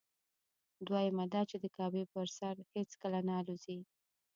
[0.87, 3.79] دویمه دا چې د کعبې پر سر هېڅکله نه الوزي.